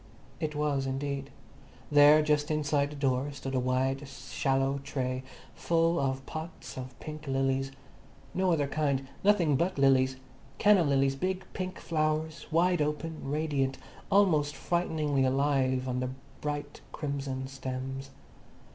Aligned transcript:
It 0.39 0.55
was, 0.55 0.87
indeed. 0.87 1.29
There, 1.91 2.23
just 2.23 2.49
inside 2.49 2.89
the 2.89 2.95
door, 2.95 3.31
stood 3.31 3.53
a 3.53 3.59
wide, 3.59 4.07
shallow 4.07 4.79
tray 4.83 5.21
full 5.53 5.99
of 5.99 6.25
pots 6.25 6.75
of 6.75 6.99
pink 6.99 7.27
lilies. 7.27 7.71
No 8.33 8.51
other 8.51 8.65
kind. 8.65 9.07
Nothing 9.23 9.55
but 9.57 9.77
lilies—canna 9.77 10.83
lilies, 10.85 11.15
big 11.15 11.45
pink 11.53 11.77
flowers, 11.77 12.47
wide 12.51 12.81
open, 12.81 13.29
radiant, 13.29 13.77
almost 14.09 14.55
frighteningly 14.55 15.23
alive 15.23 15.87
on 15.87 16.15
bright 16.41 16.81
crimson 16.91 17.45
stems. 17.45 18.09